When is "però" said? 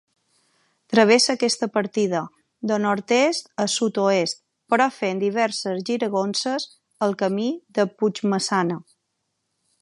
4.75-4.89